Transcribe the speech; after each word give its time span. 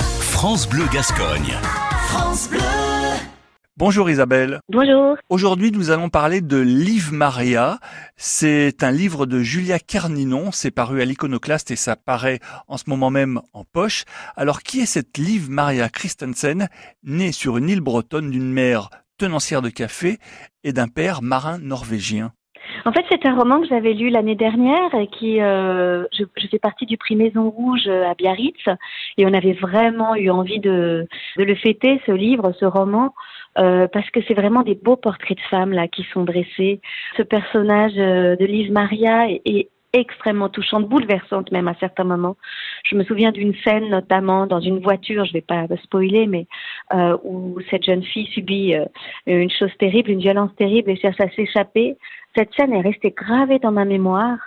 France 0.00 0.68
Bleu 0.68 0.84
Gascogne. 0.92 1.54
France 2.08 2.48
Bleu. 2.48 2.60
Bonjour 3.76 4.08
Isabelle. 4.08 4.60
Bonjour. 4.70 5.16
Aujourd'hui, 5.28 5.70
nous 5.70 5.90
allons 5.90 6.08
parler 6.08 6.40
de 6.40 6.56
Liv 6.56 7.12
Maria. 7.12 7.78
C'est 8.16 8.82
un 8.82 8.90
livre 8.90 9.26
de 9.26 9.40
Julia 9.40 9.78
Carninon. 9.78 10.52
C'est 10.52 10.70
paru 10.70 11.02
à 11.02 11.04
l'Iconoclaste 11.04 11.70
et 11.70 11.76
ça 11.76 11.96
paraît 11.96 12.40
en 12.68 12.78
ce 12.78 12.84
moment 12.88 13.10
même 13.10 13.40
en 13.52 13.64
poche. 13.64 14.04
Alors, 14.36 14.62
qui 14.62 14.80
est 14.80 14.86
cette 14.86 15.18
Liv 15.18 15.50
Maria 15.50 15.88
Christensen, 15.88 16.68
née 17.02 17.32
sur 17.32 17.58
une 17.58 17.68
île 17.68 17.80
bretonne 17.80 18.30
d'une 18.30 18.52
mère 18.52 18.90
tenancière 19.18 19.62
de 19.62 19.70
café 19.70 20.18
et 20.64 20.72
d'un 20.72 20.88
père 20.88 21.22
marin 21.22 21.58
norvégien? 21.58 22.32
En 22.86 22.92
fait, 22.92 23.04
c'est 23.10 23.26
un 23.26 23.34
roman 23.34 23.60
que 23.60 23.66
j'avais 23.66 23.94
lu 23.94 24.10
l'année 24.10 24.36
dernière 24.36 24.94
et 24.94 25.08
qui, 25.08 25.40
euh, 25.40 26.04
je, 26.12 26.24
je, 26.36 26.46
fais 26.46 26.60
partie 26.60 26.86
du 26.86 26.96
prix 26.96 27.16
Maison 27.16 27.50
Rouge 27.50 27.88
à 27.88 28.14
Biarritz 28.14 28.64
et 29.18 29.26
on 29.26 29.34
avait 29.34 29.54
vraiment 29.54 30.14
eu 30.14 30.30
envie 30.30 30.60
de, 30.60 31.06
de 31.36 31.42
le 31.42 31.54
fêter, 31.56 32.00
ce 32.06 32.12
livre, 32.12 32.52
ce 32.60 32.64
roman, 32.64 33.12
euh, 33.58 33.88
parce 33.88 34.08
que 34.10 34.20
c'est 34.28 34.34
vraiment 34.34 34.62
des 34.62 34.76
beaux 34.76 34.96
portraits 34.96 35.36
de 35.36 35.42
femmes 35.50 35.72
là 35.72 35.88
qui 35.88 36.06
sont 36.12 36.22
dressés. 36.22 36.80
Ce 37.16 37.22
personnage 37.22 37.94
euh, 37.96 38.36
de 38.36 38.44
Lise 38.44 38.70
Maria 38.70 39.28
est, 39.30 39.42
est 39.44 39.68
extrêmement 39.92 40.48
touchante, 40.48 40.88
bouleversante 40.88 41.50
même 41.52 41.68
à 41.68 41.74
certains 41.80 42.04
moments. 42.04 42.36
Je 42.84 42.96
me 42.96 43.04
souviens 43.04 43.32
d'une 43.32 43.54
scène 43.64 43.88
notamment 43.88 44.46
dans 44.46 44.60
une 44.60 44.78
voiture, 44.78 45.24
je 45.24 45.30
ne 45.30 45.34
vais 45.34 45.40
pas 45.40 45.66
spoiler, 45.82 46.26
mais 46.26 46.46
euh, 46.92 47.16
où 47.24 47.58
cette 47.70 47.84
jeune 47.84 48.04
fille 48.04 48.26
subit 48.26 48.74
euh, 48.74 48.84
une 49.26 49.50
chose 49.50 49.70
terrible, 49.78 50.10
une 50.10 50.20
violence 50.20 50.50
terrible 50.56 50.90
et 50.90 50.96
cherche 50.96 51.20
à 51.20 51.28
s'échapper. 51.30 51.96
Cette 52.36 52.50
scène 52.54 52.72
est 52.72 52.80
restée 52.80 53.10
gravée 53.10 53.58
dans 53.58 53.72
ma 53.72 53.84
mémoire. 53.84 54.38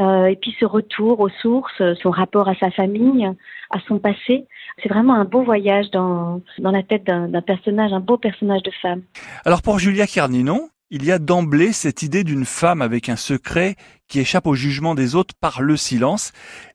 Euh, 0.00 0.26
et 0.26 0.36
puis 0.36 0.56
ce 0.58 0.64
retour 0.64 1.20
aux 1.20 1.28
sources, 1.28 1.82
son 2.02 2.10
rapport 2.10 2.48
à 2.48 2.54
sa 2.56 2.70
famille, 2.70 3.30
à 3.70 3.78
son 3.86 3.98
passé, 3.98 4.46
c'est 4.82 4.88
vraiment 4.88 5.14
un 5.14 5.24
beau 5.24 5.42
voyage 5.42 5.90
dans, 5.92 6.40
dans 6.58 6.72
la 6.72 6.82
tête 6.82 7.04
d'un 7.04 7.42
personnage, 7.42 7.92
un 7.92 8.00
beau 8.00 8.16
personnage 8.16 8.62
de 8.62 8.72
femme. 8.82 9.02
Alors 9.44 9.62
pour 9.62 9.78
Julia 9.78 10.06
Carninon, 10.06 10.68
il 10.90 11.04
y 11.04 11.12
a 11.12 11.18
d'emblée 11.18 11.72
cette 11.72 12.02
idée 12.02 12.24
d'une 12.24 12.44
femme 12.44 12.82
avec 12.82 13.08
un 13.08 13.16
secret 13.16 13.76
qui 14.08 14.20
échappe 14.20 14.46
au 14.46 14.54
jugement 14.54 14.94
des 14.94 15.14
autres 15.14 15.34
par 15.40 15.62
le 15.62 15.76
silence. 15.76 16.32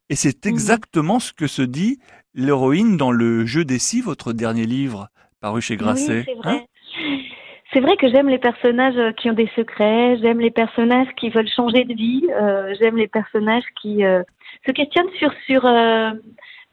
Et 0.09 0.15
c'est 0.15 0.45
Mhm. 0.45 0.51
exactement 0.51 1.19
ce 1.19 1.33
que 1.33 1.47
se 1.47 1.61
dit 1.61 1.99
l'héroïne 2.33 2.97
dans 2.97 3.11
Le 3.11 3.45
Jeu 3.45 3.63
des 3.65 3.79
scies, 3.79 4.01
votre 4.01 4.33
dernier 4.33 4.65
livre 4.65 5.09
paru 5.41 5.61
chez 5.61 5.77
Grasset. 5.77 6.19
Oui, 6.19 6.23
c'est 6.25 6.33
Hein? 6.47 6.61
vrai. 6.61 6.67
c'est 7.73 7.79
vrai 7.79 7.95
que 7.97 8.09
j'aime 8.09 8.27
les 8.27 8.39
personnages 8.39 8.97
euh, 8.97 9.11
qui 9.11 9.29
ont 9.29 9.33
des 9.33 9.49
secrets, 9.55 10.17
j'aime 10.21 10.39
les 10.39 10.51
personnages 10.51 11.07
qui 11.15 11.29
veulent 11.29 11.49
changer 11.49 11.85
de 11.85 11.93
vie, 11.93 12.27
euh, 12.31 12.73
j'aime 12.79 12.97
les 12.97 13.07
personnages 13.07 13.63
qui 13.81 14.03
euh, 14.03 14.23
se 14.65 14.71
questionnent 14.71 15.11
sur 15.17 15.31
sur 15.45 15.65
euh, 15.65 16.11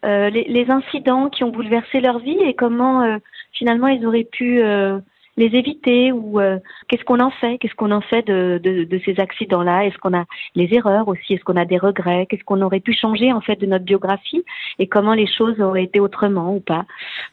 les, 0.03 0.45
les 0.49 0.71
incidents 0.71 1.29
qui 1.29 1.45
ont 1.45 1.51
bouleversé 1.51 2.01
leur 2.01 2.19
vie 2.19 2.39
et 2.41 2.55
comment 2.55 3.19
finalement 3.53 3.89
ils 3.89 4.07
auraient 4.07 4.29
pu 4.31 4.63
les 5.37 5.47
éviter 5.47 6.13
ou 6.13 6.41
euh, 6.41 6.59
qu'est-ce 6.89 7.05
qu'on 7.05 7.21
en 7.21 7.31
fait, 7.31 7.59
qu'est-ce 7.59 7.75
qu'on 7.75 7.91
en 7.91 8.01
fait 8.01 8.27
de, 8.27 8.59
de, 8.63 8.85
de 8.85 9.01
ces 9.05 9.21
accidents-là, 9.21 9.85
est-ce 9.87 9.99
qu'on 9.99 10.17
a 10.17 10.25
les 10.55 10.69
erreurs 10.73 11.09
aussi, 11.09 11.35
est-ce 11.35 11.45
qu'on 11.45 11.57
a 11.57 11.65
des 11.65 11.79
regrets, 11.79 12.27
qu'est-ce 12.29 12.45
qu'on 12.45 12.63
aurait 12.63 12.81
pu 12.81 12.95
changer 12.95 13.33
en 13.33 13.41
fait 13.41 13.57
de 13.57 13.67
notre 13.67 13.85
biographie? 13.85 14.45
Et 14.79 14.87
comment 14.87 15.15
les 15.15 15.27
choses 15.27 15.61
auraient 15.61 15.85
été 15.85 16.01
autrement 16.01 16.55
ou 16.55 16.61
pas? 16.61 16.85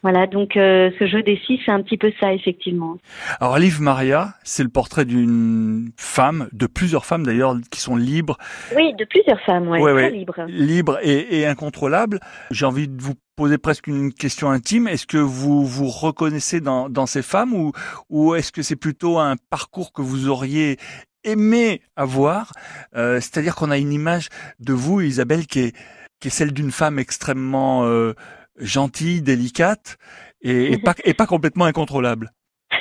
Voilà, 0.01 0.27
donc 0.27 0.57
euh, 0.57 0.91
ce 0.99 1.07
jeu 1.07 1.23
des 1.23 1.39
six, 1.45 1.59
c'est 1.65 1.71
un 1.71 1.81
petit 1.81 1.97
peu 1.97 2.11
ça 2.19 2.33
effectivement. 2.33 2.97
Alors 3.39 3.57
Liv 3.57 3.81
Maria, 3.81 4.29
c'est 4.43 4.63
le 4.63 4.69
portrait 4.69 5.05
d'une 5.05 5.91
femme, 5.97 6.49
de 6.51 6.67
plusieurs 6.67 7.05
femmes 7.05 7.25
d'ailleurs, 7.25 7.55
qui 7.71 7.79
sont 7.79 7.95
libres, 7.95 8.37
Oui, 8.75 8.93
de 8.95 9.05
plusieurs 9.05 9.39
femmes, 9.41 9.67
ouais, 9.69 9.79
Ouais, 9.81 9.93
très 9.93 10.03
ouais. 10.03 10.11
libres. 10.11 10.45
libres 10.47 10.99
et, 11.03 11.39
et 11.39 11.45
incontrôlables. 11.47 12.19
J'ai 12.51 12.65
envie 12.65 12.87
de 12.87 13.01
vous 13.01 13.13
poser 13.35 13.57
presque 13.57 13.87
une 13.87 14.13
question 14.13 14.49
intime. 14.49 14.87
Est-ce 14.87 15.07
que 15.07 15.17
vous 15.17 15.65
vous 15.65 15.87
reconnaissez 15.87 16.61
dans, 16.61 16.89
dans 16.89 17.05
ces 17.05 17.21
femmes 17.21 17.53
ou, 17.53 17.71
ou 18.09 18.35
est-ce 18.35 18.51
que 18.51 18.61
c'est 18.61 18.75
plutôt 18.75 19.19
un 19.19 19.35
parcours 19.49 19.93
que 19.93 20.01
vous 20.01 20.27
auriez 20.29 20.77
aimé 21.23 21.81
avoir 21.95 22.51
Euh, 22.95 23.19
C'est-à-dire 23.19 23.55
qu'on 23.55 23.71
a 23.71 23.77
une 23.77 23.93
image 23.93 24.29
de 24.59 24.73
vous, 24.73 25.01
Isabelle, 25.01 25.47
qui 25.47 25.59
est, 25.59 25.75
qui 26.19 26.27
est 26.27 26.31
celle 26.31 26.51
d'une 26.53 26.71
femme 26.71 26.99
extrêmement 26.99 27.85
euh, 27.85 28.13
gentille, 28.57 29.21
délicate 29.21 29.97
et, 30.41 30.73
et 30.73 30.77
pas, 30.77 30.95
et 31.03 31.13
pas 31.13 31.25
complètement 31.25 31.65
incontrôlable? 31.65 32.31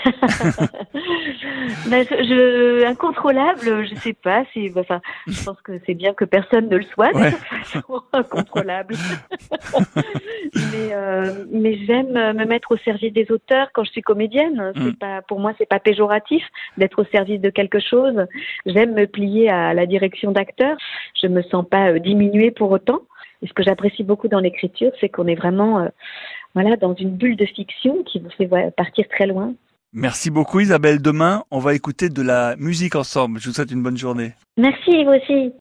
Ben, 1.88 2.04
je, 2.08 2.84
incontrôlable, 2.86 3.86
je 3.86 3.94
sais 3.96 4.12
pas 4.14 4.44
si, 4.52 4.70
enfin, 4.76 5.00
je 5.26 5.44
pense 5.44 5.60
que 5.62 5.72
c'est 5.86 5.94
bien 5.94 6.12
que 6.14 6.24
personne 6.24 6.68
ne 6.68 6.76
le 6.76 6.84
soit 6.84 7.14
Ouais. 7.14 7.32
incontrôlable. 8.12 8.94
mais 10.72 10.90
euh, 10.92 11.44
mais 11.50 11.78
j'aime 11.86 12.12
me 12.12 12.44
mettre 12.44 12.72
au 12.72 12.76
service 12.78 13.12
des 13.12 13.30
auteurs 13.30 13.68
quand 13.72 13.84
je 13.84 13.90
suis 13.90 14.02
comédienne. 14.02 14.72
C'est 14.76 14.82
Mm. 14.82 14.94
pas, 14.96 15.22
pour 15.22 15.38
moi, 15.40 15.52
c'est 15.58 15.68
pas 15.68 15.78
péjoratif 15.80 16.44
d'être 16.78 17.00
au 17.00 17.04
service 17.06 17.40
de 17.40 17.50
quelque 17.50 17.78
chose. 17.80 18.26
J'aime 18.66 18.94
me 18.94 19.06
plier 19.06 19.48
à 19.50 19.74
la 19.74 19.86
direction 19.86 20.32
d'acteurs. 20.32 20.76
Je 21.20 21.26
me 21.28 21.42
sens 21.42 21.64
pas 21.68 21.90
euh, 21.92 21.98
diminuée 21.98 22.50
pour 22.50 22.70
autant. 22.70 23.00
Et 23.42 23.46
ce 23.46 23.52
que 23.52 23.62
j'apprécie 23.62 24.04
beaucoup 24.04 24.28
dans 24.28 24.40
l'écriture, 24.40 24.92
c'est 25.00 25.08
qu'on 25.08 25.26
est 25.26 25.34
vraiment, 25.34 25.80
euh, 25.80 25.88
voilà, 26.54 26.76
dans 26.76 26.94
une 26.94 27.10
bulle 27.10 27.36
de 27.36 27.46
fiction 27.46 28.02
qui 28.04 28.20
vous 28.20 28.30
fait 28.30 28.48
partir 28.76 29.06
très 29.08 29.26
loin. 29.26 29.54
Merci 29.94 30.30
beaucoup, 30.30 30.60
Isabelle. 30.60 31.02
Demain, 31.02 31.42
on 31.50 31.58
va 31.58 31.74
écouter 31.74 32.08
de 32.08 32.22
la 32.22 32.56
musique 32.56 32.94
ensemble. 32.94 33.40
Je 33.40 33.48
vous 33.48 33.54
souhaite 33.54 33.70
une 33.70 33.82
bonne 33.82 33.98
journée. 33.98 34.32
Merci, 34.56 35.04
vous 35.04 35.10
aussi. 35.10 35.50